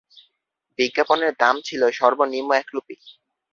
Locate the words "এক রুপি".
2.53-2.95